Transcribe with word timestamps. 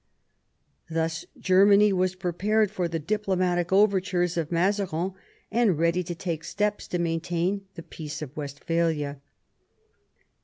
Thus 0.89 1.27
Germany 1.37 1.93
was 1.93 2.15
pre 2.15 2.31
pared 2.31 2.71
for 2.71 2.87
the 2.87 2.97
diplomatic 2.97 3.71
overtures 3.71 4.35
of 4.35 4.51
Mazarin, 4.51 5.13
and 5.51 5.77
ready 5.77 6.01
to 6.01 6.15
take 6.15 6.43
steps 6.43 6.87
to 6.87 6.97
maintain 6.97 7.67
the 7.75 7.83
Peace 7.83 8.23
of 8.23 8.35
Westphalia. 8.35 9.21